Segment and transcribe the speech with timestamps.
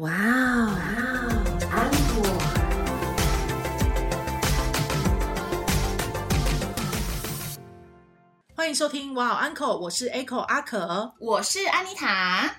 [0.00, 0.72] 哇哦，
[1.70, 2.24] 安果。
[8.54, 11.12] 欢迎收听哇哦 Uncle，我是 Echo 阿可。
[11.18, 12.50] 我是安妮塔。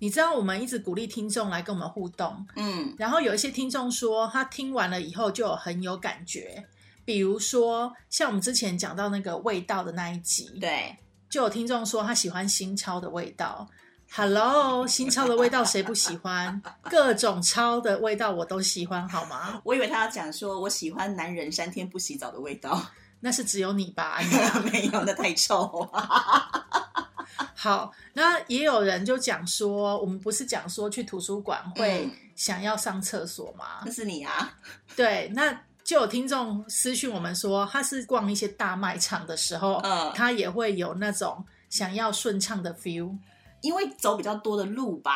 [0.00, 6.66] 你知道我们一直鼓励听众来跟我们互动，嗯，然后有一些听众说他听完了以后就有很有感觉，
[7.04, 10.96] 比如说像我们之前讲到那个味道的那一集，对，
[11.30, 13.68] 就有听众说他喜欢新超的味道。
[14.10, 16.60] Hello，新超的味道谁不喜欢？
[16.90, 19.60] 各种超的味道我都喜欢，好吗？
[19.64, 22.84] 我以为他要讲说我喜欢男人三天不洗澡的味道，
[23.20, 24.18] 那是只有你吧？
[24.72, 25.88] 没有，那太臭。
[27.54, 33.82] 好，那也有人就讲说，我们不是讲说去图书馆会嗯想要上厕所吗？
[33.84, 34.58] 那是你啊，
[34.96, 35.52] 对，那
[35.84, 43.16] 就有听众私讯我们说，他是逛一些大卖场的时候，嗯他也会有那种想要顺畅的 feel。
[43.60, 45.12] 因为走比较多的路吧。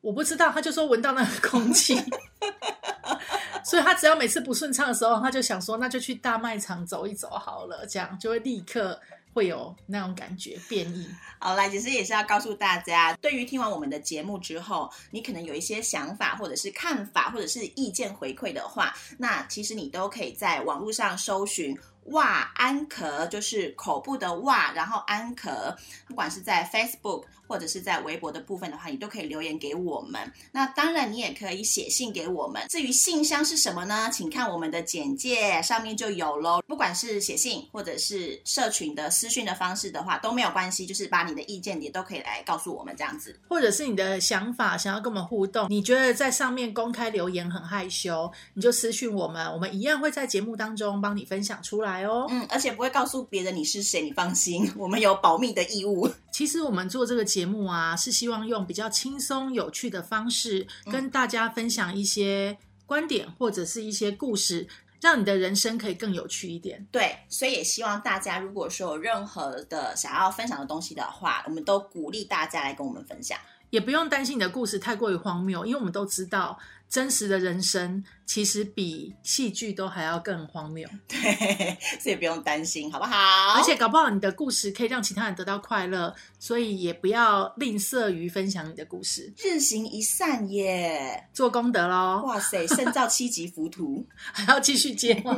[0.00, 1.94] 我不知道，他就说闻到那个空气，
[3.64, 9.00] 所以他只要每次不顺畅的时候，他就想说，那就去大卖场走一走好了，这样就会立刻
[9.32, 11.08] 会有那种感觉变异。
[11.38, 21.78] 好啦，其实也是要告诉大家，对于听完我们的节目之后，你可能有一些想法，或者是看法，或者是意见回馈的话，那其实你都可以在网络上搜寻
[22.10, 25.76] “哇安壳”，就是口部的“哇”，然后安壳，
[26.08, 30.18] 不管是在 Facebook 或者是在微博的部分的话，你都可以留言给我们。
[30.52, 32.62] 那当然，你也可以写信给我们。
[32.70, 34.08] 至于信箱是什么呢？
[34.10, 36.62] 请看我们的简介上面就有喽。
[36.66, 43.38] 不管是写信或者是社群的私讯的方式的话，都没有关系，就是把你的意见也都可以来告诉我们这样子。
[43.50, 52.26] 或者是你的想法想要跟我们互动，你觉得在上面公开留言很害羞，你就私讯我们，我们一样会在节目当中帮你分享出来哦。
[52.30, 56.08] 嗯，而且不会告诉别人你是谁，你放心，我们有保密的义务。
[56.30, 64.68] 其实我们做这个节目啊，是希望用比较轻松有趣的方式，跟大家分享一些观点或者是一些故事，
[65.00, 66.86] 让你的人生可以更有趣一点。
[66.90, 73.38] 对，所以也希望大家如果说有任何的想要分享的东西的话，我们都鼓励大家来跟我们分享。
[73.72, 76.58] 也不用担心你的故事太过于荒谬，因为我们都知道，
[76.90, 80.86] 真实的人生其实比戏剧都还要更荒谬。
[81.08, 83.14] 对，所以不用担心，好不好？
[83.56, 91.26] 而且搞不好你的故事可以让其他人得到快乐，所以也不要吝啬于分享你的故事，日行一善耶！
[91.32, 94.06] 做功德喽，哇塞，胜造七级浮屠。
[94.34, 95.34] 还要继续接吗？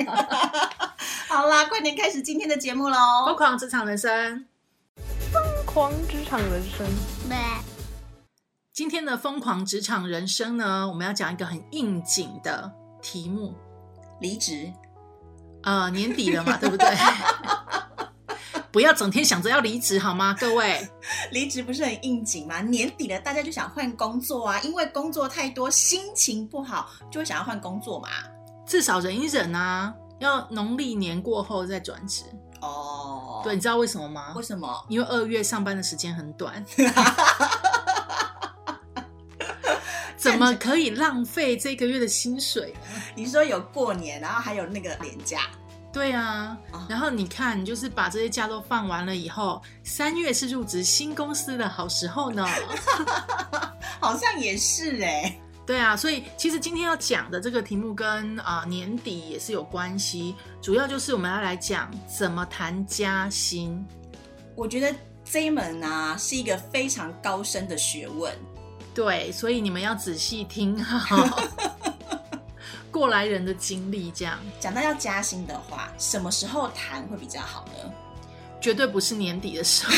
[1.30, 2.96] 好啦，快点开始今天的节目喽
[3.26, 3.36] 疯喽！
[3.36, 4.44] 狂职场人生，
[5.32, 6.84] 疯狂职场人生，
[8.74, 12.68] 今天的疯狂职场人生呢，我们要讲一个很应景的
[13.00, 13.54] 题目。
[14.20, 14.68] 离职，
[15.62, 16.88] 呃，年底了嘛，对不对？
[18.72, 20.88] 不要整天想着要离职好吗，各位？
[21.30, 22.60] 离职不是很应景吗？
[22.62, 28.08] 年底了，大家就想换工作啊，因为工作太多，心情不好，就会想要换工作嘛。
[28.66, 32.24] 至少忍一忍啊，要农历年过后再转职。
[32.60, 34.42] 哦，对，你知道为什么吗为？
[34.42, 34.84] 什么？
[34.88, 36.64] 因为二月上班的时间很短，
[40.24, 43.02] 怎么可以浪费这个月的薪水呢？
[43.14, 45.42] 你说有过年，然后还有那个年假，
[45.92, 52.46] 对啊哦，然后你看，你就是把这些假都放完了以后，三月是入职新公司的好时候呢。
[54.00, 63.82] 好像也是哎、对啊，所以其实今天要讲的这个题目跟啊、年底也是有关系，主要就是我们要来讲怎么谈加薪。
[64.54, 68.34] 我觉得这一门啊是一个非常高深的学问。
[68.94, 71.26] 对，所以你们要仔细听好
[72.92, 77.92] 过来人的经历，这样讲到要加薪的话，什么时候谈会比较好呢？
[78.64, 79.92] 绝对不是年底的时候，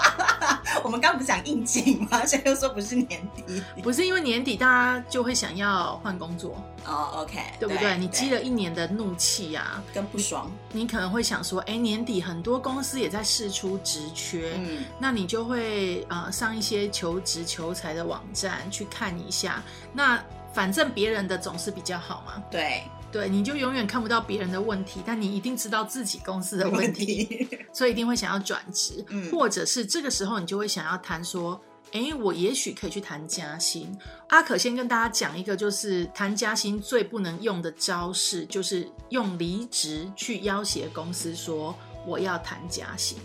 [0.82, 2.24] 我们刚刚不是讲应景吗？
[2.24, 3.62] 现在又说不是年底。
[3.82, 7.98] 不是因为年底大家就会想要换工作，哦，OK，对不对？
[7.98, 19.62] 你积了一年的怒气啊，跟不爽，你可能会想说，哎，年底很多公司也在试出职缺，嗯，那你就会呃上一些求职求财的网站去看一下。
[19.92, 20.18] 那
[20.54, 31.60] 反正别人的总是比较好嘛，对，对，你就永远看不到别人的问题，但你一定知道自己公司的问问题，题，所以一定会想要转职， 嗯或者是这个时候你就会想要谈说。
[31.94, 33.94] 哎，我也许可以去谈加薪。
[34.28, 41.76] 阿可先跟大家讲一个，就是谈加薪最不能用的招式，就是用离职去要挟公司说
[42.06, 43.18] 我要谈加薪。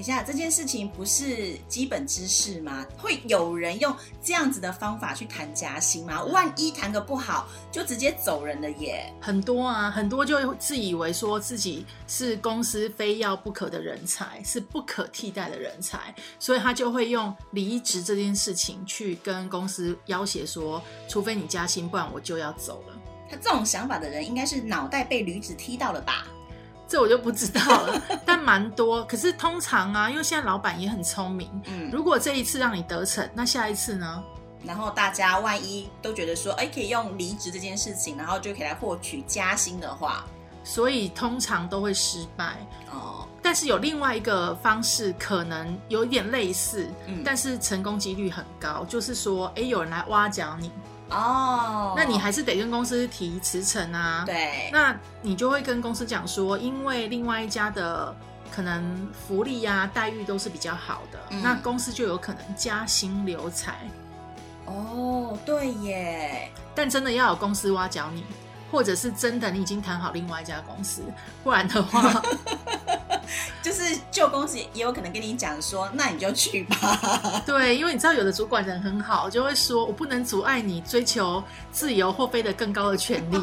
[0.00, 2.86] 等一下，这件事情不是基本知识吗？
[2.96, 6.24] 会有人用这样子的方法去谈加薪吗？
[6.24, 9.12] 万一谈个不好，就直接走人了耶。
[9.20, 22.94] 很多啊，很多就自以为说自己是公司非要不可的人才，是不可替代的人才，所以他就会用离职这件事情去跟公司要挟说，除非你加薪，不然我就要走了。
[23.28, 26.26] 他这种想法的人，应该是脑袋被驴子踢到了吧？
[26.90, 29.04] 这我就不知道了，但蛮多。
[29.04, 34.20] 可是通常啊，因为现在老板也很聪明，嗯，如果这一次让你得逞，那下一次呢？
[34.64, 40.24] 然后大家万一都觉得说，哎，可以用离职这件事情，然后就可以来获取加薪的话，
[40.64, 42.56] 所以通常都会失败。
[42.90, 50.72] 哦，但是有另外一个方式，可能有一点类似，嗯但是成功几率很高，就是说，哎，有人来挖角你，
[51.10, 58.14] 哦，那你还是得跟公司提辞呈啊。，对，那你就会跟公司讲说，因为另外一家的
[58.50, 63.74] 可能福利啊、待遇都是比较好的，嗯那公司就有可能加薪留才。
[64.66, 68.24] 哦，对耶，但真的要有公司挖角你，
[68.70, 71.02] 或者是真的你已经谈好另外一家公司，
[71.42, 72.22] 不然的话，
[73.62, 77.42] 就是旧公司也有可能跟你讲说，那你就去吧。
[77.44, 83.38] 对，因为你知道有的主管人很好，就会说我不能阻碍你追求自由或飞得更高的权利。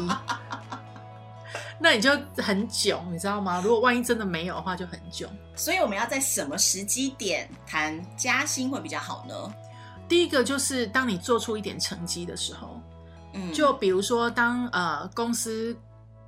[1.80, 3.60] 那你就很囧，你知道吗？
[3.62, 5.30] 如果万一真的没有的话，就很囧。
[5.54, 9.34] 所以我们要在什么时机点谈加薪会比较好呢？
[10.08, 12.80] 第一个就是当你做出一点成绩的时候，
[13.34, 15.76] 嗯，就比如说当呃公司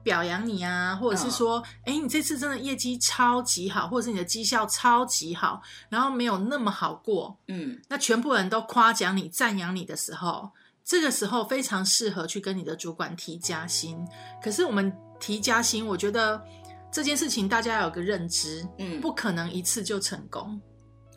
[0.02, 10.50] 表扬你啊，或者是说，哎、你这次真的业绩超级好，或者是你的绩效超级好，然后没有那么好过，嗯那全部人都夸奖你、赞扬你的时候，
[10.85, 13.97] 这个时候非常适合去跟你的主管提加薪。
[14.43, 16.43] 可是我们提加薪，我觉得
[16.91, 20.61] 这件事情大家要有个认知，嗯，不可能一次就成功。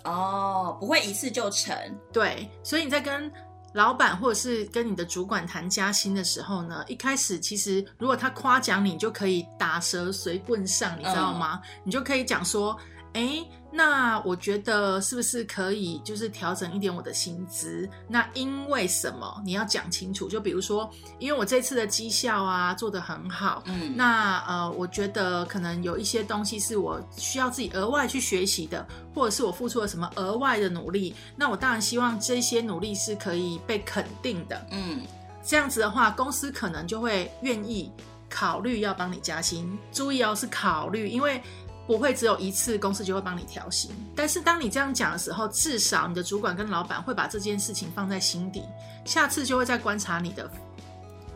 [0.04, 1.74] 哦，不会一次就成。
[2.12, 3.32] 对，所以你在跟
[3.74, 11.62] 老板或者是跟你的主管谈加薪的时候呢，一开始其实如果他夸奖你，你就可以打蛇随棍上，你知道吗？
[11.84, 12.78] 你就可以讲说，
[13.14, 17.88] 哎，那我觉得是不是可以就是调整一点我的薪资？
[18.08, 19.42] 那因为什么？
[19.46, 20.28] 你要讲清楚。
[20.28, 20.90] 就比如说，
[21.20, 31.16] 因为我这次的绩效啊做得很好，嗯，那呃，我觉得可能有一些东西是我需要自己额外去学习的，或者是我付出了什么额外的努力。
[31.36, 34.66] 那我当然希望这些努力是可以被肯定的。
[34.72, 35.02] 嗯
[35.46, 37.92] 这样子的话，公司可能就会愿意
[38.30, 39.78] 考虑要帮你加薪。
[39.92, 41.42] 注意哦，是考虑，因为
[41.86, 43.92] 不会只有一次公司就会帮你调薪。
[44.16, 48.64] 但是当你这样讲的时候，至少你的主管跟老板会把这件事情放在心底，
[49.06, 50.50] 下次就会再观察你的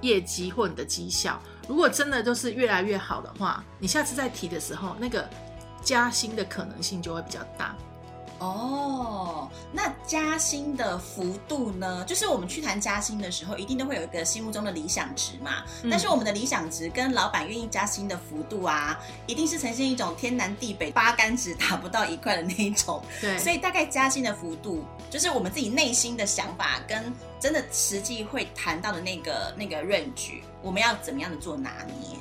[0.02, 1.42] 业绩或你的绩效。
[1.68, 5.28] 如果真的就是越来越好的话，你下次再提的时候，那个
[5.84, 7.76] 加薪的可能性就会比较大。
[8.40, 12.06] 哦，那加薪的幅度呢？
[12.06, 15.64] 就是我们去谈加薪的时候，一定都会有一个心目中的理想值嘛。
[15.84, 23.02] 嗯但是我们的理想值跟老板愿意加薪的幅度啊，一定是呈现一种天南地北、八竿子打不到一块的那一种。
[23.20, 32.18] 对，所以大概加薪的幅度，就是我们自己内心的想法跟真的实际会谈到的那个那个 range，我们要怎么样的做拿捏？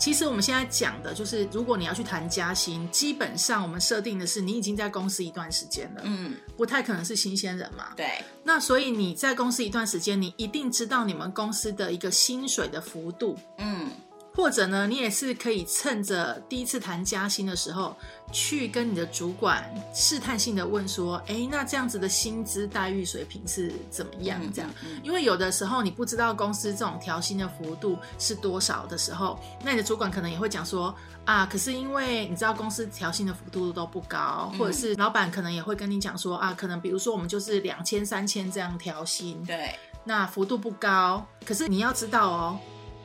[0.00, 7.88] 其实我们现在讲的就是，如果你要去谈加薪，基本上我们设定的是你已经在公司一段时间了，嗯，不太可能是新鲜人嘛。
[7.94, 13.90] 对，那所以你在公司一段时间，你一定知道你们公司的一个薪水的幅度，嗯
[14.34, 17.96] 或者呢，你也是可以趁着第一次谈加薪的时候，
[18.32, 24.40] 去跟你的主管试探性的问说，哎，那这样子的薪资待遇水平是怎么样？
[24.52, 24.70] 这样。
[24.84, 30.94] 嗯因为有的时候你不知道公司这种调薪的幅度是多少的时候，那你的主管可能也会讲说
[31.24, 41.26] 啊，可是因为你知道公司调薪的幅度都不高，嗯或者是老板可能也会跟你讲说啊，可能比如说我们就是两千、三千这样调薪，对，那幅度不高。
[41.44, 42.58] 可是你要知道哦，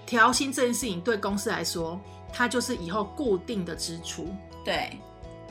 [0.05, 1.99] 调薪这件事情对公司来说，
[2.31, 4.27] 它就是以后固定的支出，
[4.63, 4.97] 对，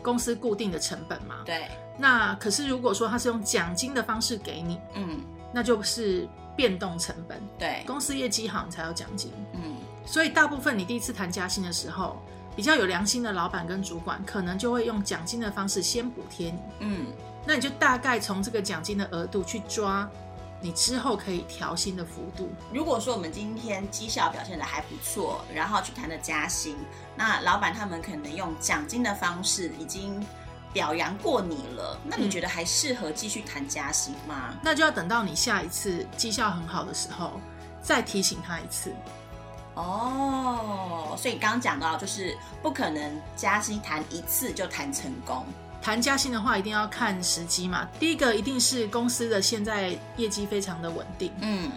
[0.02, 1.36] 公司固定的成本嘛。
[1.44, 1.68] 对，
[1.98, 5.20] 那可是如果说它是用奖金的方式给你，嗯，
[5.52, 7.40] 那就是变动成本。
[7.58, 9.32] 对，公司业绩好，你才有奖金。
[9.54, 12.20] 嗯所以大部分你第一次谈加薪的时候，
[12.54, 16.58] 比较有良心的老板跟主管，可能就会用奖金的方式先补贴你。
[16.80, 17.06] 嗯，
[17.46, 20.06] 那你就大概从这个奖金的额度去抓，
[20.64, 22.50] 你之后可以调薪的幅度。
[22.72, 26.74] 如果说我们今天绩效表现的还不错，然后去谈的加薪，
[27.14, 30.26] 那老板他们可能用奖金的方式已经
[30.72, 34.54] 表扬过你了，那你嗯觉得还适合继续谈加薪吗？
[34.62, 37.32] 那就要等到你下一次绩效很好的时候，
[37.82, 38.90] 再提醒他一次。
[39.74, 45.44] 哦，所以刚刚讲到，就是不可能加薪谈一次就谈成功。
[45.84, 47.86] 谈加薪的话，一定要看时机嘛。
[48.00, 51.70] 第一个一定是公司的现在业绩非常的稳定，嗯。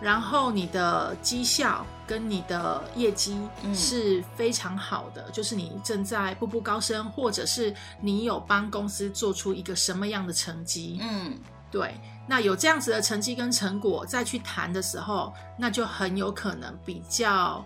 [0.00, 3.74] 然后你的绩效跟你的业绩嗯。
[3.74, 11.38] 是非常好的，就是你正在步步高升，或者是你有帮公司做出一个什么样的成绩，嗯，
[11.70, 17.62] 对，那有这样子的成绩跟成果再去谈的时候，那就很有可能比较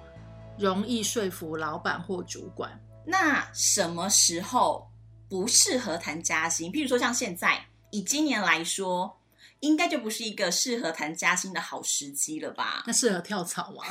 [0.59, 2.69] 容易说服老板或主管。
[3.07, 4.91] 那什么时候
[5.35, 6.71] 不适合谈加薪？
[6.71, 9.21] 譬如说像现在，以今年来说，
[9.59, 12.85] 应该就不是一个适合谈加薪的好时机了吧？
[12.87, 13.89] 那适合跳槽啊？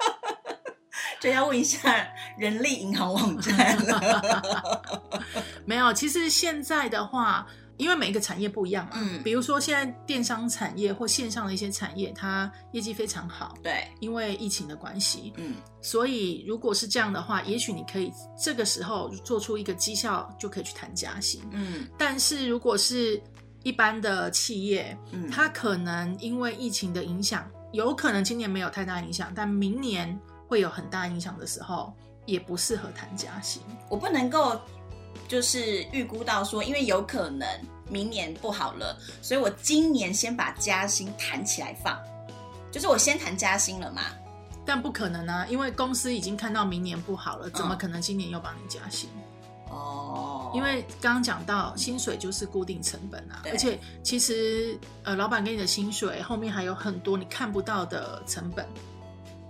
[1.18, 4.82] 就要问一下人力银行网站了。
[5.64, 7.46] 没有，其实现在的话，
[7.80, 21.40] 因为每一个产业不一样嘛，嗯比如说现在电商产业或线上的一些产业，它业绩非常好，对，因为疫情的关系，嗯所以如果是这样的话，也许你可以这个时候做出一个绩效，就可以去谈加薪。
[21.52, 23.20] 嗯但是如果是
[23.62, 31.92] 一般的企业，嗯，它可能因为疫情的影响，有可能今年没有太大影响，但明年会有很大影响的时候，
[32.26, 33.62] 也不适合谈加薪。
[33.88, 34.60] 我不能够
[35.28, 37.46] 就是预估到说，因为有可能
[37.88, 41.98] 明年不好了，所以我今年先把加薪谈起来放，
[42.70, 44.02] 就是我先谈加薪了嘛。
[44.64, 49.08] 但不可能啊，因为公司已经看到明年不好了，怎么嗯可能今年又帮你加薪？
[49.68, 58.66] 哦，因为刚刚讲到薪水就是固定成本啊，而且其实呃，老板给你的薪水后面还有很多你看不到的成本，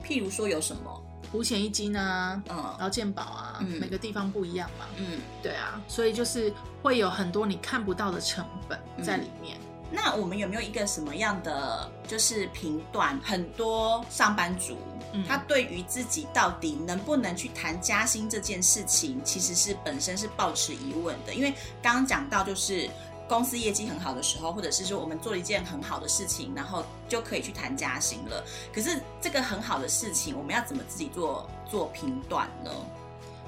[0.05, 1.00] 譬如说有什么，
[1.33, 9.57] 五险一金啊，嗯劳健保啊，嗯每个地方不一样嘛，嗯，对啊，所以就是会有很多你看不到的成本在里面。
[9.93, 13.19] 那我们有没有一个什么样的就是评断？
[13.25, 14.77] 很多上班族，
[15.13, 21.35] 嗯他对于自己到底能不能去谈加薪这件事情，其实是本身是抱持疑问的。
[21.35, 22.89] 因为刚刚讲到，就是
[23.31, 28.45] 公司业绩很好的时候，或者是说我们做了一件很好的事情，然后就可以去谈加薪了。
[28.75, 32.73] 可是这个很好的事情，我们要怎么自己做做评断呢？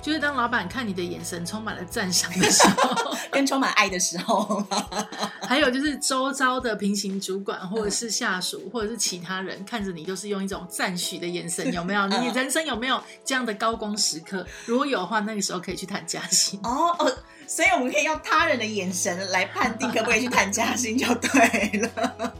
[0.02, 4.62] 就是当老板看你的眼神充满了赞赏的时候， 跟充满爱的时候，
[5.48, 12.04] 还有就是周遭的平行主管或者是下属或者是其他人看着你，就是用一种赞许的眼神，有没有？
[12.20, 14.44] 你人生有没有这样的高光时刻？
[14.66, 16.58] 如果有的话，那个时候可以去谈加薪。
[16.64, 17.16] 哦哦，
[17.46, 22.34] 所以我们可以用他人的眼神来判定可不可以去谈加薪就对了。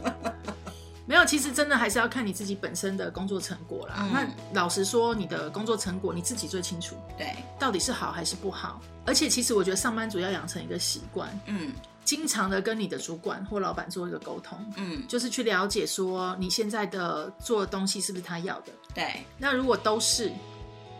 [1.13, 3.97] 没有，其实真的还是要看你自己本身的工作成果啦。
[3.99, 4.27] 嗯那
[4.59, 8.81] 老实说，你的工作成果你自己最清楚，对，到底是好还是不好。
[9.05, 11.71] 而且，其实我觉得上班族要养成一个习惯，嗯
[12.03, 18.73] 经常的跟你的主管或老板做一个沟通，嗯，就是去了解说你现在的做的东西是不是他要的。
[18.95, 20.31] 对，那如果都是，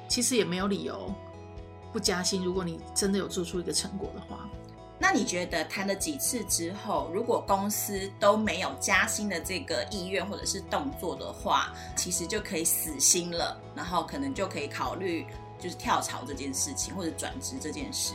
[0.07, 1.11] 其实也没有理由
[1.91, 2.45] 不加薪。
[2.45, 4.47] 如果你真的有做出一个成果的话，
[5.03, 15.25] 那你觉得谈了几次之后，如果公司都没有加薪的这个意愿或者是动作的话，其实就可以死心了，然后可能就可以考虑
[15.59, 18.13] 就是跳槽这件事情或者转职这件事。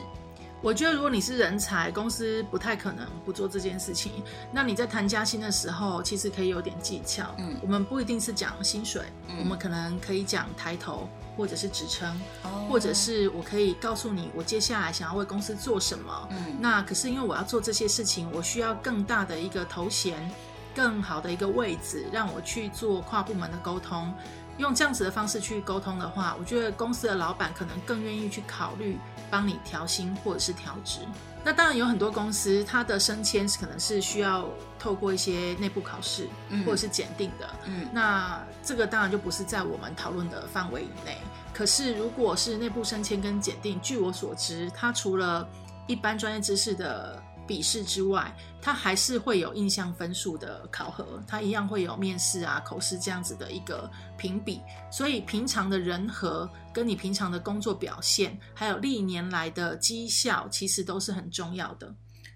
[0.63, 4.11] 我觉得如果你是人才，公司不太可能不做这件事情。
[4.51, 7.35] 那你在谈加薪的时候，其实可以有点技巧。
[7.37, 11.07] 嗯我们不一定是讲薪水，嗯我们可能可以讲抬头，
[11.39, 16.29] 或者是职称，哦或者是我可以告诉你我接下来想要为公司做什么。
[16.33, 20.29] 嗯那可是因为我要做这些事情，我需要更大的一个头衔，
[20.75, 24.13] 更好的一个位置，让我去做跨部门的沟通。
[24.59, 28.99] 用这样子的方式去沟通的话，我觉得公司的老板可能更愿意去考虑
[29.31, 31.01] 帮你调薪或者是调职。
[31.45, 34.47] 那当然有很多公司，它的升迁是可能是需要
[34.79, 37.49] 透过一些内部考试嗯或者是检定的。
[37.65, 41.17] 嗯那这个当然就不是在我们讨论的范围以内。
[41.55, 45.49] 可是如果是内部升迁跟检定，据我所知，它除了
[45.87, 54.61] 一般专业知识的笔试之外，它还是会有印象分数的考核，它一样会有面试啊、口试这样子的一个评比。
[54.93, 61.93] 所以平常的人和跟你平常的工作表现，还有历年来的绩效，其实都是很重要的。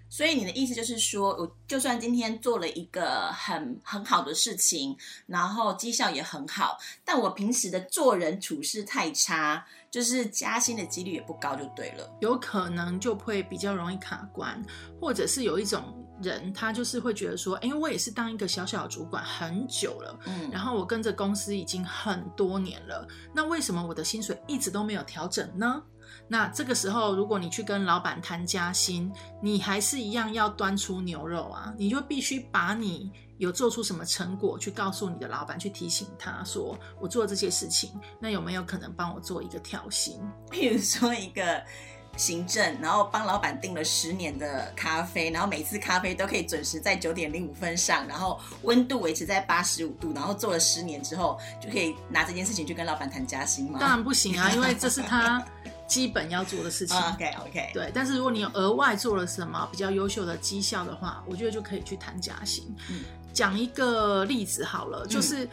[0.09, 12.17] 所以你的意思就是说，我就算今天做了一个很很好的事情，然后绩效也很好，但我平时的做人处事太差，就是加薪的几率也不高，就对了。
[12.19, 14.59] 有可能就会比较容易卡关，
[14.99, 25.83] 或者是有一种人，他就是会觉得说，哎、我也是当一个小小的主管很久了，嗯然后我跟着公司已经很多年了，那为什么我的薪水一直都没有调整呢？
[26.33, 40.19] 那这个时候，如果你去跟老板谈加薪，你还是一样要端出牛肉啊，你就必须把你有做出什么成果去告诉你的老板，去提醒他说，我做这些事情，那有没有可能帮我做一个调薪？
[40.49, 41.63] 譬如说一个
[42.17, 53.77] 行政，然后帮老板订了十年的咖啡，然后每次咖啡都可以准时在九点零五分上，然后温度维持在八十五度，然后做了十年之后，就可以拿这件事情去跟老板谈加薪吗？
[53.79, 55.45] 当然不行啊，因为这是他
[55.93, 56.97] 基本要做的事情。
[56.97, 62.63] OK OK，对，但是如果你有额外做了什么比较优秀的绩效的话，我觉得就可以去谈加薪。
[62.89, 65.47] 嗯讲一个例子好了，就是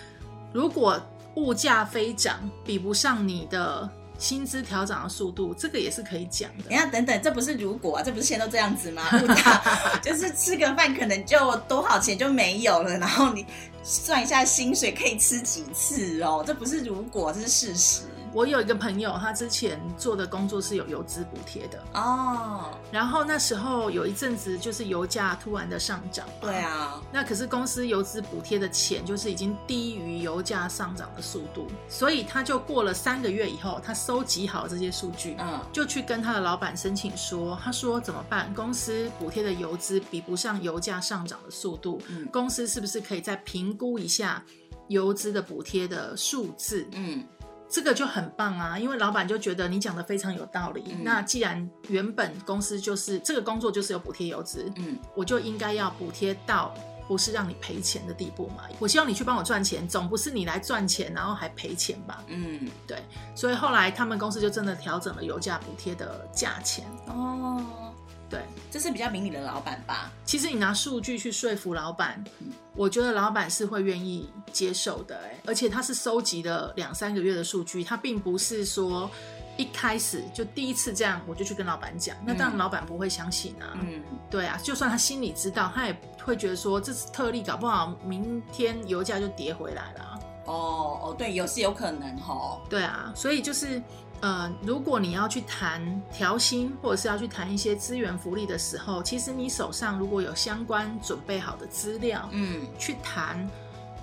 [0.53, 1.01] 如果
[1.37, 6.77] 物价飞涨比不上你的薪资调整的速度，这个也是可以讲的等一。
[6.77, 9.03] 下等等，这不是如果啊，这不是现在都这样子吗？
[9.23, 9.63] 物价
[10.03, 13.47] 就是吃个饭可能就多少钱就没有了，然后你
[13.83, 18.03] 算一下薪水可以吃几次哦，这不是如果，这是事实
[18.33, 22.79] 我有一个朋友，他之前做的工作是有油资补贴的，哦。
[22.93, 26.57] 然后那时候有一阵子就是油价突然的上涨，对。
[26.59, 38.53] 啊，那可是公司油资补贴的钱就是已经低于油价上涨的速度，所以他就过了三个月以后，他收集好这些数据，嗯就去跟他的老板申请说，他说怎么办？
[38.55, 44.45] 公司补贴的油资比不上油价上涨的速度，嗯公司是不是可以再评估一下
[44.89, 46.87] 油资的补贴的数字？
[46.93, 47.25] 嗯
[47.71, 50.83] 这个就很棒啊，因为老板就觉得你讲的非常有道理。
[50.89, 56.75] 嗯那既然原本公司就是这个工作就是有补贴油资，嗯我就应该要补贴到
[57.07, 58.65] 不是让你赔钱的地步嘛。
[58.79, 62.23] 我希望你去帮我赚钱，总不是你来赚钱然后还赔钱吧？
[62.29, 63.03] 嗯，对，
[63.35, 66.85] 所以后来他们公司就真的调整了油价补贴的价钱。
[67.07, 67.90] 哦，
[68.31, 70.13] 对，这是比较明理的老板吧？
[70.25, 79.11] 其实你拿数据去说服老板嗯，我觉得老板是会愿意接受的、哎，而且他是收集了两三个月的数据，他并不是说
[79.57, 83.77] 一开始就第一次这样我就去跟老板讲，那当然嗯老板不会相信啊。
[83.83, 90.21] 嗯对啊，就算他心里知道，他也会觉得说这是特例，搞不好明天油价就跌回来了啊。
[90.47, 92.61] 哦哦，对，有是有可能哦。
[92.69, 93.83] 对啊，所以就是
[94.21, 95.81] 呃，如果你要去谈
[96.13, 103.49] 调薪，或者是要去谈一些资源福利的时候，其实你手上如果有相关准备好的资料，嗯去谈。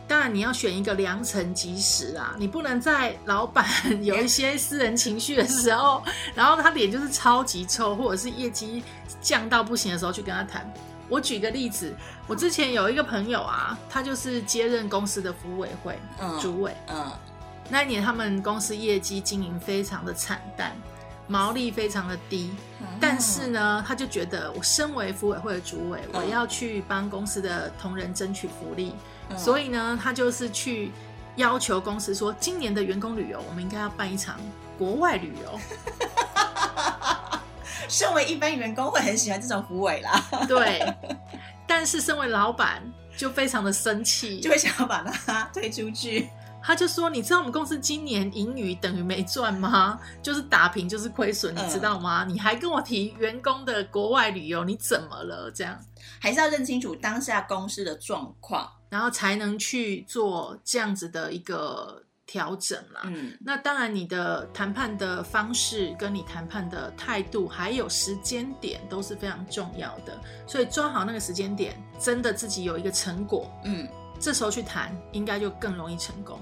[0.08, 3.66] 当然，你要选一个良辰吉时啊，你不能在老板
[4.06, 6.02] 有一些私人情绪的时候，
[6.34, 8.82] 然后他脸就是超级臭，或者是业绩
[9.22, 10.72] 降到不行的时候去跟他谈。
[11.10, 11.94] 我举个例子，
[12.26, 17.12] 我之前有一个朋友啊，他就是接任公司的服委会嗯主委，嗯
[17.70, 20.76] 那一年他们公司业绩经营非常的惨淡，
[21.28, 22.52] 毛利非常的低，
[23.00, 26.22] 但是呢，他就觉得我身为服委会的主委，嗯。
[26.22, 28.96] 我要去帮公司的同仁争取福利，
[29.30, 29.38] 嗯。
[29.38, 30.92] 所以呢，他就是去
[31.36, 34.40] 要求公司说，今年的员工旅游我们应该要办一场
[34.78, 35.60] 国外旅游。
[37.90, 40.82] 身为一般员工会很喜欢这种扶委啦，对，
[41.66, 42.82] 但是身为老板
[43.16, 46.30] 就非常的生气，就会想要把他推出去。
[46.64, 50.00] 他就说：“你知道我们公司今年盈余等于没赚吗？
[50.22, 52.26] 就是打平就是亏损，你嗯知道吗？
[52.26, 55.50] 你还跟我提员工的国外旅游，你怎么了？
[55.52, 55.80] 这样，
[56.20, 58.70] 还是要认清楚当下公司的状况。
[58.90, 63.02] 然后才能去做这样子的一个调整啦。
[63.04, 70.18] 嗯那当然，你的谈判的方式、跟你谈判的态度，还有时间点都是非常重要的。
[70.48, 73.86] 所以抓好那个时间点，真的自己有一个成果，嗯。
[74.20, 76.40] 这时候去谈，应该就更容易成功。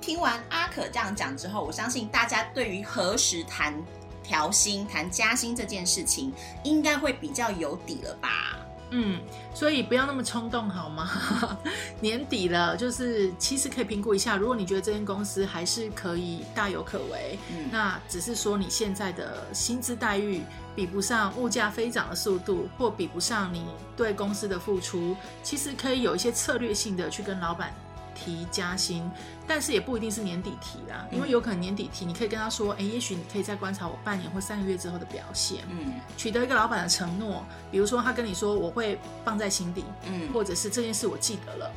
[0.00, 3.74] 听完阿可这样讲之后，我相信大家对于何时谈
[4.22, 6.32] 调薪、谈加薪这件事情，
[6.62, 8.58] 应该会比较有底了吧？
[8.90, 9.20] 嗯，
[9.54, 11.08] 所以不要那么冲动好吗？
[12.00, 20.42] 年底了，就是其实可以评估一下，如果你觉得这间公司还是可以大有可为，嗯那只是说你现在的薪资待遇
[20.76, 23.64] 比不上物价飞涨的速度，或比不上你
[23.96, 27.72] 对公司的付出，其实可以有一些策略性的去跟老板
[28.14, 29.10] 提加薪，
[29.46, 35.58] 但是也不一定是年底提啦，因为嗯有可能年底提，你可以跟他说，哎，也许你可以再观察我半年或三个月之后的表现。
[35.68, 41.70] 嗯取得一个老板的承诺，比如说他跟你说我会放在心底，嗯，或者是这件事我记得了，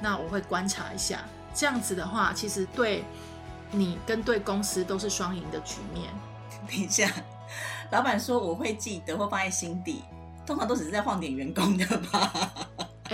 [0.00, 1.24] 那我会观察一下。
[1.54, 3.04] 这样子的话，其实对
[3.70, 6.10] 你跟对公司都是双赢的局面。
[6.66, 7.10] 等一下，
[7.90, 10.02] 老板说我会记得或放在心底，
[10.44, 12.50] 通常都只是在晃点员工的吧？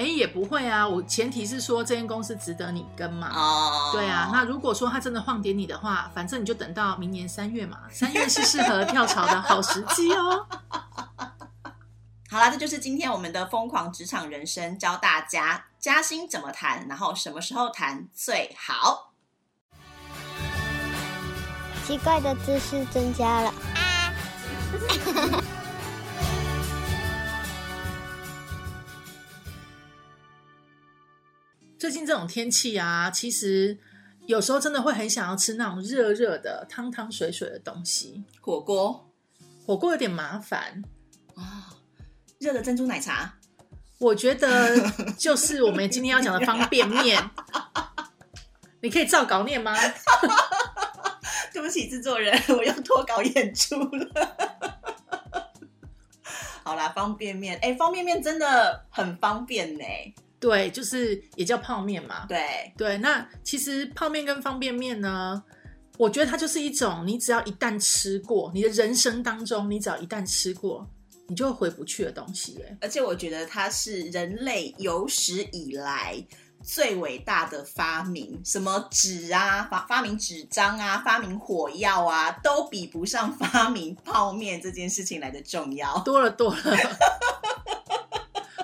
[0.00, 3.30] 哎，也不会啊，我前提是说这间公司值得你跟嘛。
[3.34, 10.46] 哦对啊，那如果说他真的晃点你的话，反正你就等到明年三月嘛，三月是适合跳槽的好时机哦。
[12.30, 19.12] 好啦，这就是今天我们的疯狂职场人生，教大家加薪怎么谈，然后什么时候谈最好。
[21.86, 23.52] 奇怪的知识增加了。
[31.80, 33.78] 最近这种天气啊，其实
[34.26, 38.22] 有时候真的会很想要吃那种热热的、汤汤水水的东西。
[38.42, 39.10] 火锅，
[39.64, 40.84] 火锅有点麻烦。
[41.34, 41.72] 啊，
[42.38, 43.32] 热的珍珠奶茶，
[43.96, 47.30] 我觉得就是我们今天要讲的方便面，
[48.82, 49.74] 你可以照稿念吗？
[51.54, 54.36] 对不起，制作人， 我又脱稿演出了。
[56.62, 59.84] 好啦，方便面，哎、方便面真的很方便呢。
[60.40, 62.24] 对，就是也叫泡面嘛。
[62.26, 65.42] 对，对，那其实泡面跟方便面呢，
[65.98, 70.88] 我觉得它就是一种，你只要一旦吃过，你的人生当中，你只要一旦吃过，
[71.28, 72.58] 你就会回不去的东西。
[72.66, 76.16] 哎，而且我觉得它是人类有史以来
[76.62, 85.98] 最伟大的发明，什么纸啊，发发明纸张啊，发明火药啊，都比不上发明泡面这件事情来的重要。
[86.00, 86.76] 多了多了，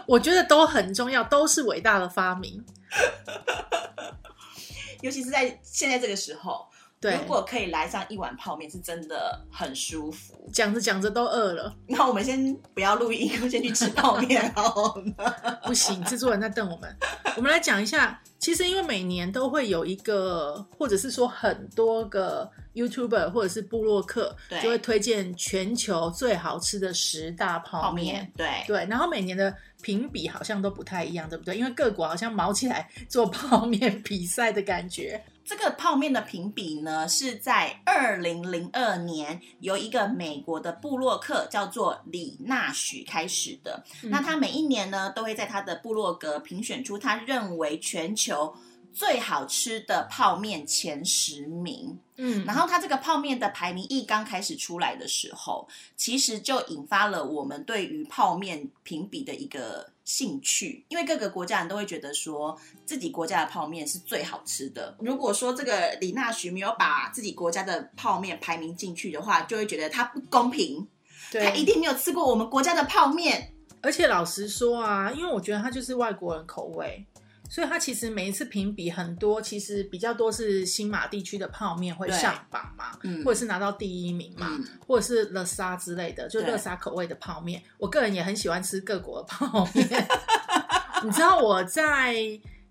[0.07, 2.64] 我觉得都很重要，都是伟大的发明。
[5.03, 6.66] 尤其是在现在这个时候，
[6.99, 10.49] 对如，果可以来上一碗泡面，是真的很舒服。
[10.53, 15.61] 讲着讲着都饿了，那我们先不要录音，我先去吃泡面好了。
[15.66, 16.97] 不行，制作人在瞪我们。
[17.37, 27.92] 我们来讲一下，其实因为每年都会有一个，或者是说很多个 YouTuber 或者是部落客，就会推荐全球最好吃的十大泡。
[27.92, 29.55] 面，对，对，然后每年的
[29.87, 31.57] 评比好像都不太一样，对不对？
[31.57, 35.22] 因为各国好像毛起来做泡面比赛的感觉。
[35.44, 43.85] 这个泡面的评比呢，是在二零零二年由一个美国的布洛克叫做李纳许开始的。
[44.03, 48.53] 那他每一年呢，都会在他的布洛格评选出他认为全球
[48.96, 51.98] 最好吃的泡面前十名。
[52.16, 64.96] 嗯，然后它这个泡面的排名一刚开始出来的时候，其实就引发了我们对于泡面评比的一个兴趣，因为各个国家人都会觉得说自己国家的泡面是最好吃的。
[64.98, 70.88] 如果说这个李纳许没有把自己国家的泡面排名进去的话，就会觉得他不公平，
[71.30, 73.52] 他一，定没有吃过我们国家的泡面。
[73.82, 77.04] 而且老实说啊，因为我觉得它就是外国人口味。
[77.48, 87.62] 所以它其实每一次评比很多，其实比较多是新马地区的泡面会对上榜嘛，嗯或者是拿到第一名嘛，嗯或者是乐沙之类的，就对乐沙口味的泡面。
[87.78, 90.09] 我个人也很喜欢吃各国的泡面。
[91.04, 92.16] 你知道我在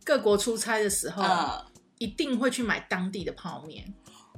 [0.04, 1.66] 各国出差的时候，呃，
[2.00, 3.94] 一定会去买当地的泡面。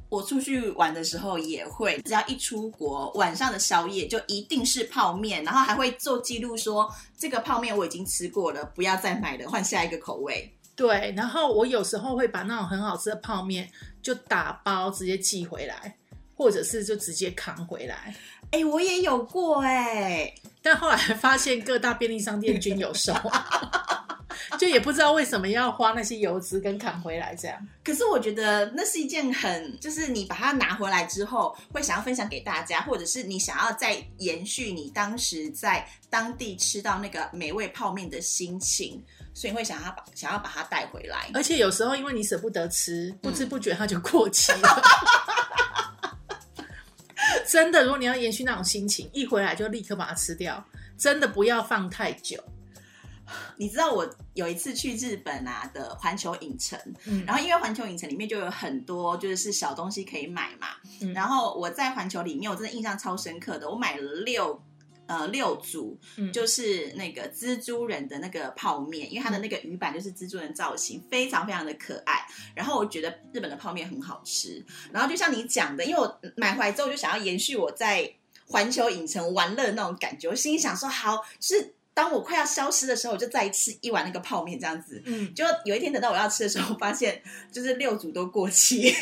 [0.10, 10.54] 我出去玩的时候也会，只要一出国，晚上的宵夜就一定是泡面，然后还会做记录说这个泡面我已经吃过了，不要再买了，换下一个口味。
[10.76, 13.70] 对，然后我有时候会把那种很好吃的泡面
[14.02, 15.98] 就打包直接寄回来，
[16.36, 18.16] 或者是就直接扛回来。
[18.52, 23.14] 哎、我也有过哎、但后来发现各大便利商店均有售，
[24.60, 27.68] 就也不知道为什么要花那些油脂跟砍回来这样。
[27.84, 41.30] 可是我觉得那是一件很，就是你把它拿回来之后，会想要分享给大家，或者是你想要再延续你当时在当地吃到那个美味泡面的心情，所以会想要把想要把它带回来。
[41.34, 44.82] 而且有时候因为你舍不得吃，不知不觉它就过期了。
[47.48, 50.64] 真的，如果你要延续那种心情，一回来就立刻把它吃掉，
[50.98, 52.42] 真的不要放太久。
[53.58, 60.68] 你知道我有一次去日本啊的环球影城，嗯然后因为环球影城里面就有很多就是小东西可以买嘛，
[61.02, 64.62] 嗯然后我在环球里面我真的印象超深刻的，我买了六。
[65.10, 72.28] 呃，六组嗯就是那个蜘蛛人的那个泡面，因为它的那个鱼板就是蜘蛛人造型，非常非常的可爱。
[72.54, 74.62] 然后我觉得日本的泡面很好吃。
[74.92, 78.14] 然后就像你讲的，因为我买回来之后就想要延续我在
[78.48, 85.02] 环球影城玩乐的那种感觉，我心里想说，好，就是当我快要消失的时候，我就再吃一碗那个泡面这样子。
[85.04, 87.20] 嗯，就有一天等到我要吃的时候，发现
[87.52, 88.94] 就是六组都过期。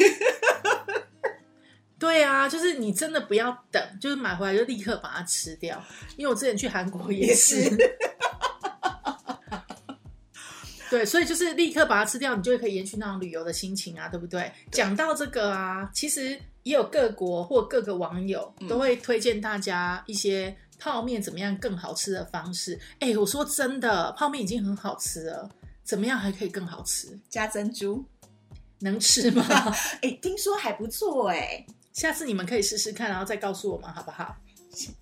[2.00, 5.84] 对啊，就是你真的不要等，就是买回来就立刻把它吃掉。
[6.16, 7.70] 因为我之前去韩国也是，
[10.90, 14.50] 对，所以就是立刻把它吃掉，你就会可以延续那种旅游的心情啊，对不对？
[14.72, 22.80] 讲到这个啊，其实也有各国或各个网友嗯都会推荐大家一些泡面怎么样更好吃的方式。
[23.00, 25.50] 哎，我说真的，泡面已经很好吃了，
[25.84, 27.20] 怎么样还可以更好吃？
[27.30, 28.06] 加珍珠，
[28.80, 29.44] 能吃吗？
[30.02, 31.66] 哎，听说还不错哎。
[31.94, 34.36] 下次你们可以试试看，然后再告诉我们好不好？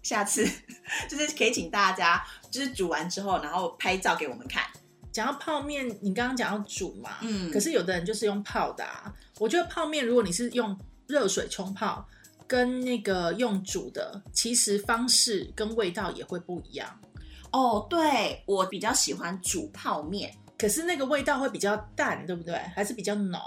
[0.03, 0.47] 下次
[1.09, 4.63] 就是可以请大家，就是煮完之后，然后拍照给我们看。
[5.11, 9.11] 讲到泡面，你刚刚讲要煮嘛，嗯可是有的人就是用泡的啊。
[9.39, 12.07] 我觉得泡面，如果你是用热水冲泡，
[12.53, 16.87] 跟那个用煮的，其实方式跟味道也会不一样。
[17.51, 22.53] 哦，对我比较喜欢煮泡面，可是那个味道会比较淡，对不对？
[22.75, 23.41] 还是比较浓？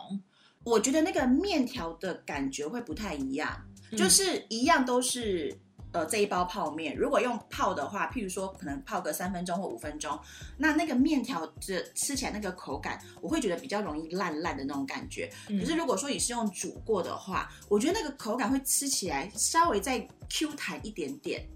[0.64, 3.49] 我觉得那个面条的感觉会不太一样，
[3.92, 5.57] 嗯就是一样都是
[5.92, 10.18] 呃这一包泡面，如果用泡的话，譬如说可能泡个三分钟或五分钟，
[10.59, 11.53] 那那个面条的
[11.94, 15.31] 吃起来那个口感，我会觉得比较容易烂烂的那种感觉。
[15.49, 21.46] 嗯可是如果说你是用煮过的话，我觉得那个口感会吃起来稍微再 Q 弹一点点。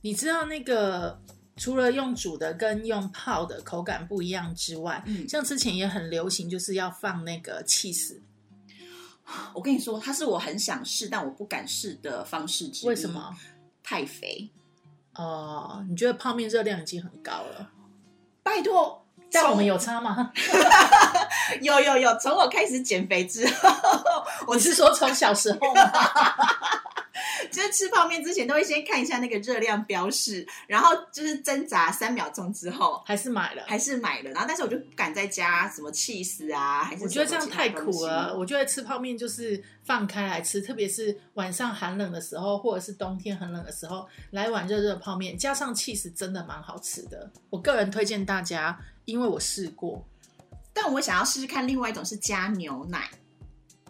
[0.00, 1.20] 你知道那个
[1.56, 8.16] 除了用煮的跟用泡的口感不一样之外，嗯像之前也很流行，就是要放那个 cheese，
[9.52, 12.88] 我跟你说，它是我很想试但我不敢试的方式之一。
[12.88, 13.34] 为什么？
[13.82, 14.50] 太肥。
[15.14, 17.70] 哦，你觉得泡面热量已经很高了？
[18.42, 20.32] 拜托，但我们有差吗？
[21.60, 23.68] 有有有，从我开始减肥之后，
[24.46, 25.82] 我是说从小时候吗？
[27.50, 33.02] 就是吃泡面之前都会先看一下那个热量标示，然后就是挣扎三秒钟之后。
[33.06, 33.62] 还是买了？
[33.66, 38.36] 还是买了，然后但是我就不敢再加什么气死啊，还是我觉得这样太苦了。
[38.36, 47.30] 我觉得吃泡面就是放开来吃，特别是晚上寒冷的时候，或者是冬天很冷的时候，来一碗热热泡面，加上 cheese 真的蛮好吃的。
[47.50, 50.04] 我个人推荐大家，因为我试过
[50.72, 53.10] 但我想要试试看另外一种是加牛奶。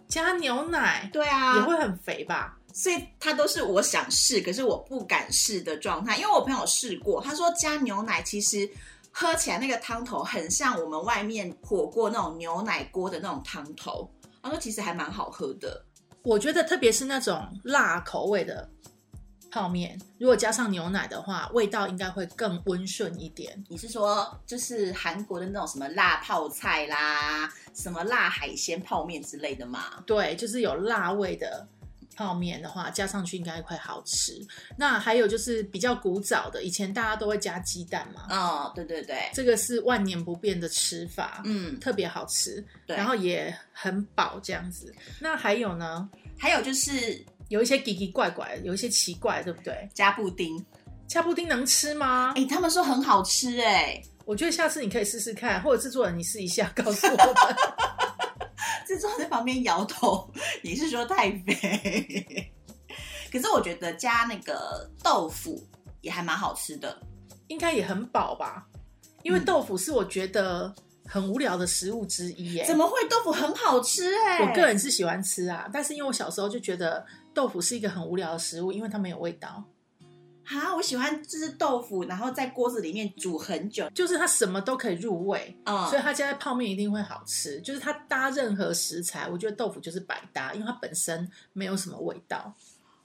[0.07, 2.57] 加牛奶，对啊，也会很肥吧？
[2.73, 6.17] 所以它都是我想试，可是我不敢试的状态。
[6.17, 8.69] 因为我朋友试过，他说加牛奶其实
[9.11, 14.09] 喝起来那个汤头很像我们外面火锅那种牛奶锅的那种汤头。
[14.41, 15.83] 他说其实还蛮好喝的。
[16.21, 18.69] 我觉得特别是那种辣口味的
[19.51, 23.61] 泡面，如果加上牛奶的话，味道应该会更温顺一点。
[23.67, 30.03] 你是说就是韩国的那种什么辣泡菜啦，什么辣海鲜泡面之类的吗？
[30.05, 31.67] 对，就是有辣味的
[32.19, 34.45] 泡面的话，加上去应该会好吃。
[34.75, 44.93] 那还有就是比较古早的，以前大家都会加鸡蛋嘛，哦，对对对，这个是万年不变的吃法，嗯，特别好吃，然后也很饱这样子。
[45.21, 49.89] 那还有呢，还有就是有一些奇奇怪怪，有一些奇怪，对不对？
[49.93, 50.61] 加布丁，
[51.07, 52.33] 加布丁能吃吗？
[52.35, 57.55] 哎、他们说很好吃哎、我觉得下次你可以试试看，或者制作人你试一下，告诉我们。
[58.89, 60.27] 制作在旁边摇头，
[60.63, 62.51] 你是说太肥？
[63.31, 65.63] 可是我觉得加那个豆腐
[66.01, 66.99] 也还蛮好吃的。
[67.49, 68.65] 应该也很饱吧？
[69.21, 70.73] 因为豆腐是我觉得
[71.05, 72.65] 很无聊的食物之一耶。
[72.65, 79.63] 怎么会豆腐很好吃哎、我个人是喜欢吃啊，但是因为我小时候就觉得豆腐是一个很无聊的食物，因为它没有味道，
[80.49, 83.87] 啊，我喜欢就是豆腐，然后在锅子里面煮很久。
[83.91, 87.61] 就是它什么都可以入味，嗯，所以它加在泡面一定会好吃。
[87.61, 92.53] 就是它搭任何食材，我觉得豆腐就是百搭，因为它本身没有什么味道。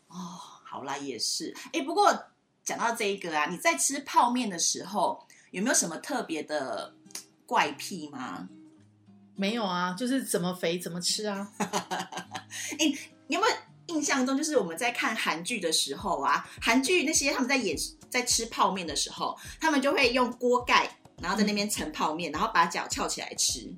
[0.09, 0.17] 哦，
[0.65, 1.55] 好啦，也是。
[1.75, 2.19] 哎、不过
[2.65, 6.95] 讲到这一个啊，你在吃泡面的时候有没有什么特别的
[7.45, 8.49] 怪癖吗？
[9.37, 11.53] 没有啊，就是怎么肥怎么吃啊。
[12.79, 13.55] 你有没有
[13.95, 17.77] 印象中，就是我们在看韩剧的时候啊，韩剧那些他们在演
[18.11, 23.73] 在吃泡面的时候，他们就会用锅盖，然后在那边盛泡面，然后把脚翘起来吃。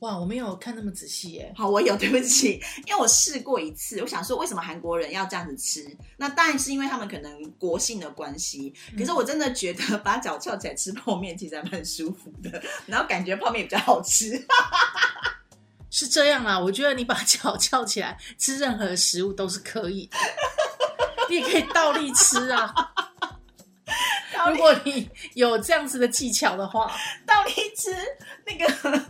[0.00, 1.54] 哇，我没有看那么仔细耶。
[1.56, 5.96] 好，我有，对不起，因为我试过一次，我想说为什么韩国人要这样子吃？
[6.16, 8.74] 那当然是因为他们可能国性的关系。
[8.98, 14.44] 可是我真的觉得把脚翘起来吃泡面其实还蛮舒服的，然后感觉泡面比较好吃。
[15.92, 20.16] 是这样啊，我觉得你把脚 翘起来吃任何食物都是可以的，
[21.28, 22.74] 你也可以倒立吃啊。
[24.50, 26.90] 如果你有这样子的技巧的话，
[27.26, 27.94] 倒立吃
[28.46, 29.04] 那个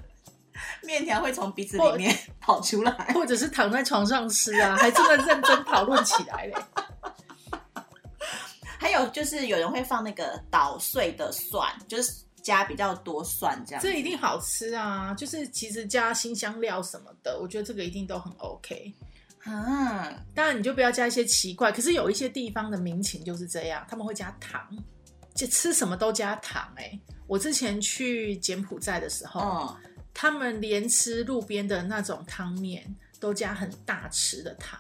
[0.83, 2.92] 面条会从鼻子里面跑出来。
[3.14, 6.55] 或者是躺在床上吃啊，还真的认真讨论起来嘞。
[8.79, 13.88] 还有就是有人会放那个捣碎的蒜，就是加比较多蒜这样子。
[13.88, 15.14] 这一定好吃啊！
[15.14, 18.92] 就是其实加新香料什么的，我觉得这个一定都很 OK。
[19.44, 24.61] 啊，当然你就不要加一些奇怪，可是有一些地方的民情就是这样，他们会加糖，
[25.35, 27.00] 就吃什么都加糖、欸。
[27.26, 29.76] 我之前去柬埔寨的时候，哦，
[30.12, 32.85] 他们连吃路边的那种汤面
[33.18, 34.78] 都加很大匙的糖。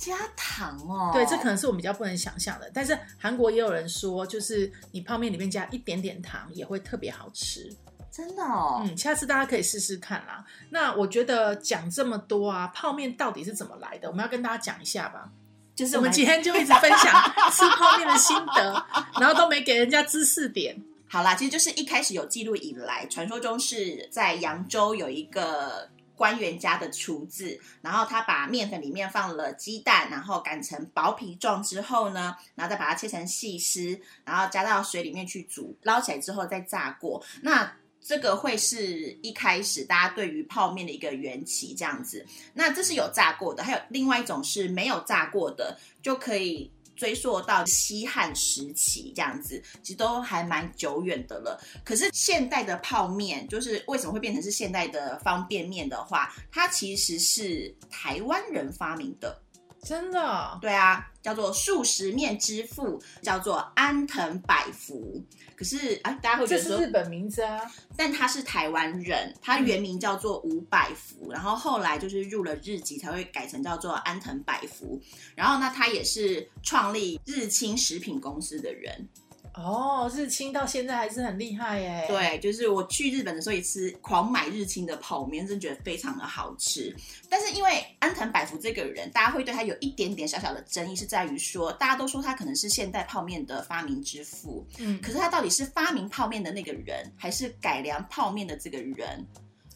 [0.00, 1.10] 加糖哦。
[1.12, 2.70] 对，这可能是我们比较不能想象的。
[2.72, 7.70] 但是韩国也有人说，就是你泡面里面加一点点糖也会特别好吃。
[8.10, 8.82] 真的哦。
[8.82, 10.42] 嗯，下次大家可以试试看啦。
[10.70, 14.08] 那我觉得讲这么多啊，泡面到底是怎么来的？
[14.08, 15.30] 我们要跟大家讲一下吧。
[15.76, 18.86] 就是我们今天就一直分享 吃泡面的心得，
[19.20, 20.82] 然后都没给人家知识点。
[21.08, 25.88] 好啦，其实就是一开始有记录以来，传说中是在扬州有一个
[26.20, 37.24] 官员家的厨子，然后他把面粉里面放了鸡蛋，然后擀成薄皮状之后呢，然后再把它切成细丝，然后加到水里面去煮，捞起来之后再炸过。
[37.40, 42.26] 那这个会是一开始大家对于泡面的一个缘起，这样子。
[42.52, 46.70] 那这是有炸过的，还有另外一种是没有炸过的，就可以
[47.00, 51.58] 追溯到西汉时期这样子，其实都还蛮久远的了。
[51.82, 59.40] 可是现代的泡面，就是为什么会变成是现代的方便面的话，它其实是台湾人发明的。
[59.82, 65.24] 真的哦、对啊，叫做素食面之父，叫做安藤百福。
[65.56, 67.60] 可是啊，大家会觉得说，这是日本名字啊。
[67.96, 75.00] 但他是台湾人，他原名叫做吴百福，然后后来就是入了日籍才会改成叫做安藤百福。
[75.34, 79.08] 然后呢，他也是创立日清食品公司的人。
[79.54, 86.94] 哦，日清到现在还是很厉害耶。，对，就是我去日本的时候也吃狂买日清的泡面，真的觉得非常的好吃。
[87.28, 99.26] 但是因为安藤百福这个人，大家会对他有一点点小小的争议，是在于说，大家都说他可能是现代泡面的发明之父，嗯，可是他到底是发明泡面的那个人，还是改良泡面的这个人？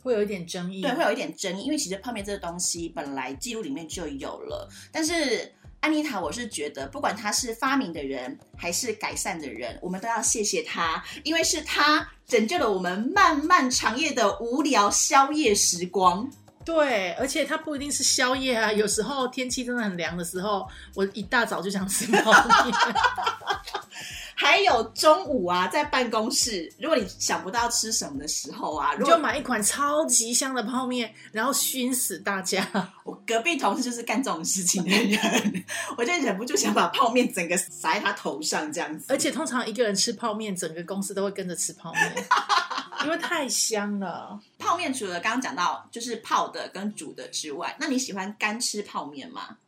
[0.02, 0.82] 会有一点争议。
[0.82, 5.50] 对，会有一点争议，因为其实泡面这个东西本来记录里面就有了，但是
[5.84, 16.26] 安妮塔，我是觉得不管他是发明的人还是改善的人，我们都要谢谢他，因为是他拯救了我们漫漫长夜的无聊宵夜时光。
[16.64, 22.74] 对，而且它不一定是宵夜啊，有时候天气真的很凉的时候，我一大早就想吃泡面。
[24.36, 32.66] 还有中午啊，在办公室，如果你想不到吃什么的时候啊，你就买一款超级香的泡面，然后熏死大家。
[33.04, 35.64] 我 隔壁同事就是干这种事情的人，
[35.96, 39.06] 我就忍不住想把泡面整个撒在他头上这样子。
[39.08, 42.14] 而且通常一个人吃泡面，整个公司都会跟着吃泡面，
[43.04, 44.40] 因为太香了。
[44.58, 49.58] 泡面除了刚刚讲到就是泡的跟煮的之外，那你喜欢干吃泡面吗？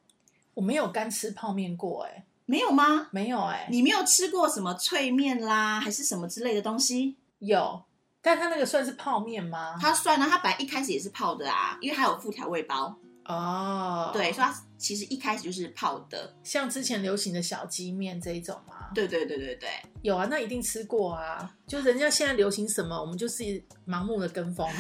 [0.55, 3.09] 我没有干吃泡面过、哎，没有吗？
[3.11, 7.17] 没有哎、你没有吃过什么脆面啦，还是什么之类的东西？
[7.41, 7.83] 有，
[8.23, 9.77] 但它那个算是泡面吗？
[9.81, 12.97] 它算啊，它本来一开始也是泡的啊，因为它有附调味包，
[13.29, 16.35] 哦，对，所以它其实一开始就是泡的。
[16.45, 18.89] 像之前流行的小鸡面这一种吗？
[18.95, 19.69] 对对对对对，
[20.03, 21.53] 有啊，那一定吃过啊。
[21.67, 23.43] 就人家现在流行什么，我们就是
[23.87, 24.69] 盲目的跟风。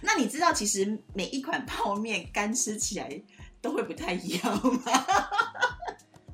[0.00, 3.22] 那你知道其实每一款泡面干吃起来
[3.60, 4.82] 都会不太一样吗？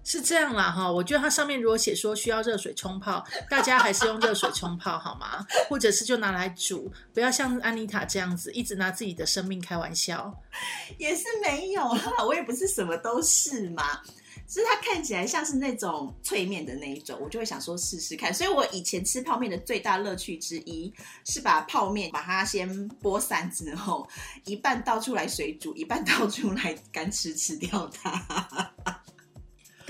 [0.03, 5.45] 是这样啦哈，我觉得它上面如果写说需要热水冲泡，大家还是用热水冲泡好吗？
[5.69, 10.35] 或者是就拿来煮，不要像安妮塔这样子一直拿自己的生命开玩笑。
[10.99, 14.01] 也是没有啦，我也不是什么都是嘛。
[14.49, 18.35] 只是它看起来像是那种脆面的那一种，我就会想说试试看。
[18.35, 20.93] 所以我以前吃泡面的最大乐趣之一
[21.25, 22.69] 是把泡面把它先
[23.01, 24.09] 剥散之后，
[24.47, 28.73] 一半倒出来水煮，一半倒出来干吃吃掉它。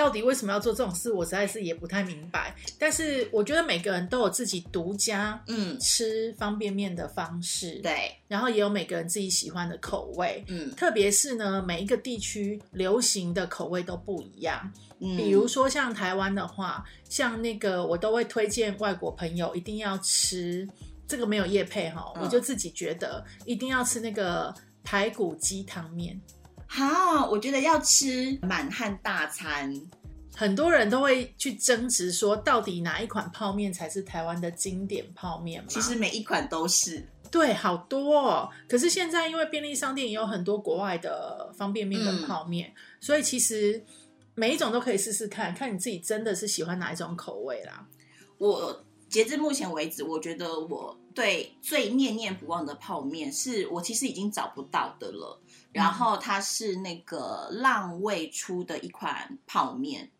[0.00, 2.56] 到底为什么要做这种事，我实在是也不太明白。
[2.78, 10.42] 但是我觉得每个人都有自己独家嗯，吃方便面的方式，，对，然后也有每个人自己喜欢的口味。
[10.48, 14.72] 嗯特别是呢，每一个地区流行的口味都不一样。
[15.00, 20.66] 嗯，比如说像台湾的话，像那个我都会推荐外国朋友一定要吃，
[21.06, 26.18] 这个没有叶配哈，嗯我就自己觉得一定要吃那个排骨鸡汤面。
[26.72, 29.74] 好，我觉得要吃满汉大餐。
[30.36, 35.66] 很多人都会去争执说，到底哪一款泡面才是台湾的经典泡面嘛？
[35.68, 38.48] 其实每一款都是，对，好多哦。
[38.68, 43.84] 可是现在因为便利商店也有很多国外的方便面嗯跟泡面，所以其实
[44.36, 47.84] 每一种都可以试试看，看你自己真的是喜欢哪一种口味啦。
[48.38, 55.38] 我截至目前为止，我觉得我对最念念不忘的泡面，是我其实已经找不到的了。
[55.72, 60.10] 然后它是那个浪味出的一款泡面，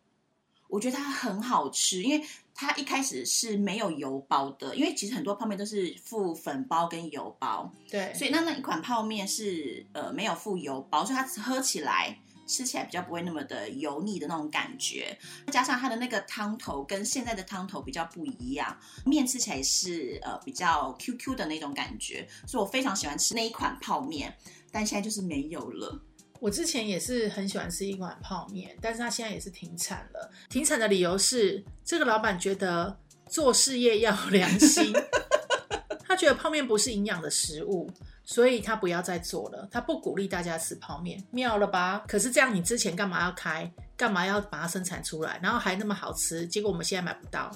[0.69, 2.25] 我觉得它很好吃，因为
[2.55, 12.19] 它一开始是没有油包的，因为其实很多泡面都是附粉包跟油包，对，所以那那一款泡面是呃没有附油包，所以它喝起来
[12.51, 15.17] 吃起来比较不会那么的油腻的那种感觉。
[15.53, 24.37] 加上它的那个汤头跟现在的汤头比较不一样，面吃起来是呃比较 Q Q 的那种感觉，所以我非常喜欢吃那一款泡面，
[24.73, 25.99] 但现在就是没有了。
[26.41, 30.31] 我之前也是很喜欢吃一碗泡面，但是他现在也是停产了。
[30.49, 34.91] 停产的理由是，这个老板觉得做事业要有良心，
[36.09, 37.91] 他觉得泡面不是营养的食物，
[38.33, 39.69] 所以他不要再做了。
[39.73, 42.05] 他不鼓励大家吃泡面，妙了吧？
[42.07, 43.69] 可是这样，你之前干嘛要开？
[43.97, 45.41] 干嘛要把它生产出来？
[45.43, 47.51] 然后还那么好吃，结果我们现在买不到，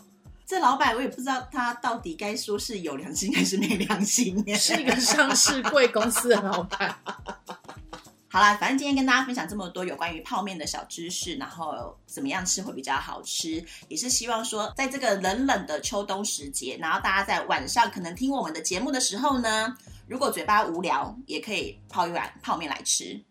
[0.45, 4.37] 这老板我也不知道他到底该说是有良心还是没良心。
[4.57, 6.93] 是一个上市贵公司的老板。
[8.27, 19.72] 好啦，反正今天跟大家分享这么多有关于泡面的小知识，然后怎么样吃会比较好吃，也是希望说，在这个冷冷的秋冬时节，然后大家在晚上可能听我们的节目的时候呢，
[20.07, 23.23] 如果嘴巴无聊，也可以泡一碗泡面来吃。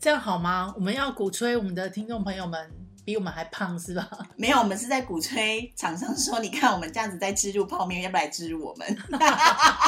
[0.00, 0.72] 这样好吗？
[0.76, 2.70] 我们要鼓吹我们的听众朋友们
[3.04, 4.08] 比我们还胖是吧？
[4.36, 8.98] 没有，我们是在鼓吹厂商说，你看我们这样子在植入泡面，要不要来植入我们？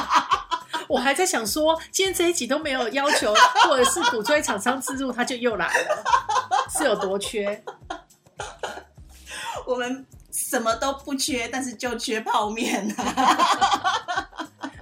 [0.88, 3.34] 我还在想说，今天这一集都没有要求
[3.68, 6.04] 或者是鼓吹厂商自入，他就又来了，
[6.78, 7.64] 是有多缺？
[9.66, 14.05] 我们什么都不缺，但是就缺泡面啊！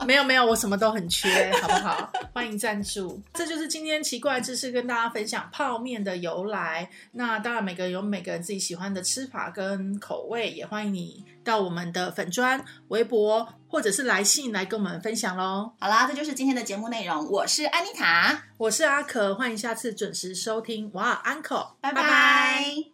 [0.05, 2.12] 没有没有，我什么都很缺， 好不好？
[2.32, 3.20] 欢迎赞助。
[3.32, 6.88] 这就是今天奇怪知识，跟大家分享泡面的由来。
[7.12, 15.72] 那当然，每个人有每个人自己喜欢的吃法跟口味，也欢迎你到我们的粉砖、微博或者是来信来跟我们分享喽。
[15.80, 17.28] 好啦，这就是今天的节目内容。
[17.30, 20.90] 我是安妮塔，我是阿可，欢迎下次准时收听。
[20.92, 22.93] 哇，Uncle，拜拜